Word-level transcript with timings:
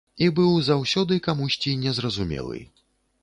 І 0.27 0.27
быў 0.37 0.55
заўсёды 0.69 1.19
камусьці 1.27 1.75
незразумелы. 1.83 2.65